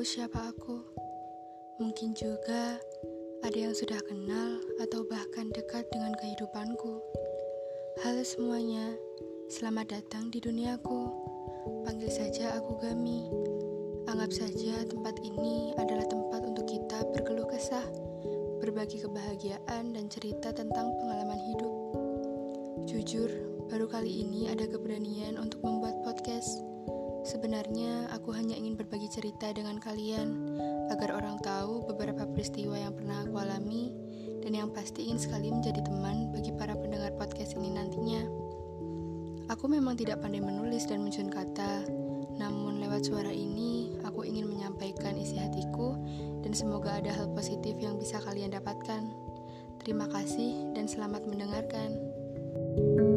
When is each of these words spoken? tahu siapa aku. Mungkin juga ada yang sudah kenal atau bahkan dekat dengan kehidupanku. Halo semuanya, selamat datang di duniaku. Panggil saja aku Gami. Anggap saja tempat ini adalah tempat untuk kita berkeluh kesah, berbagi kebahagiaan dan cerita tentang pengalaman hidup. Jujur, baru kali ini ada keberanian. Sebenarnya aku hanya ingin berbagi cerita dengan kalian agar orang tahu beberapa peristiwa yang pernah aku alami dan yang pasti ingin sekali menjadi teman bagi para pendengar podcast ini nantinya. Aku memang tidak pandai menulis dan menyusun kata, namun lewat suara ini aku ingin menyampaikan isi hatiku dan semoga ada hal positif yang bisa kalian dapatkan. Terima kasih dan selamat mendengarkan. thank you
tahu - -
siapa 0.16 0.40
aku. 0.48 0.80
Mungkin 1.76 2.16
juga 2.16 2.80
ada 3.44 3.52
yang 3.52 3.76
sudah 3.76 4.00
kenal 4.08 4.56
atau 4.80 5.04
bahkan 5.04 5.52
dekat 5.52 5.84
dengan 5.92 6.16
kehidupanku. 6.16 7.04
Halo 8.00 8.24
semuanya, 8.24 8.96
selamat 9.52 9.92
datang 9.92 10.32
di 10.32 10.40
duniaku. 10.40 11.12
Panggil 11.84 12.08
saja 12.08 12.56
aku 12.56 12.80
Gami. 12.80 13.28
Anggap 14.08 14.32
saja 14.32 14.88
tempat 14.88 15.20
ini 15.20 15.76
adalah 15.76 16.08
tempat 16.08 16.48
untuk 16.48 16.64
kita 16.64 17.04
berkeluh 17.12 17.48
kesah, 17.52 17.84
berbagi 18.64 19.04
kebahagiaan 19.04 19.92
dan 19.92 20.08
cerita 20.08 20.56
tentang 20.56 20.96
pengalaman 20.96 21.40
hidup. 21.44 21.72
Jujur, 22.88 23.28
baru 23.68 23.84
kali 23.84 24.24
ini 24.24 24.48
ada 24.48 24.64
keberanian. 24.64 25.39
Sebenarnya 27.40 28.12
aku 28.12 28.36
hanya 28.36 28.52
ingin 28.52 28.76
berbagi 28.76 29.08
cerita 29.08 29.48
dengan 29.48 29.80
kalian 29.80 30.60
agar 30.92 31.16
orang 31.16 31.40
tahu 31.40 31.88
beberapa 31.88 32.28
peristiwa 32.28 32.76
yang 32.76 32.92
pernah 32.92 33.24
aku 33.24 33.32
alami 33.40 33.96
dan 34.44 34.52
yang 34.52 34.68
pasti 34.68 35.08
ingin 35.08 35.16
sekali 35.16 35.48
menjadi 35.48 35.80
teman 35.80 36.28
bagi 36.36 36.52
para 36.52 36.76
pendengar 36.76 37.16
podcast 37.16 37.56
ini 37.56 37.72
nantinya. 37.72 38.28
Aku 39.56 39.72
memang 39.72 39.96
tidak 39.96 40.20
pandai 40.20 40.44
menulis 40.44 40.84
dan 40.84 41.00
menyusun 41.00 41.32
kata, 41.32 41.88
namun 42.36 42.76
lewat 42.76 43.08
suara 43.08 43.32
ini 43.32 43.96
aku 44.04 44.28
ingin 44.28 44.44
menyampaikan 44.44 45.16
isi 45.16 45.40
hatiku 45.40 45.96
dan 46.44 46.52
semoga 46.52 47.00
ada 47.00 47.08
hal 47.08 47.32
positif 47.32 47.72
yang 47.80 47.96
bisa 47.96 48.20
kalian 48.20 48.52
dapatkan. 48.52 49.08
Terima 49.80 50.04
kasih 50.12 50.76
dan 50.76 50.84
selamat 50.84 51.24
mendengarkan. 51.24 51.96
thank 52.76 53.00
you 53.00 53.09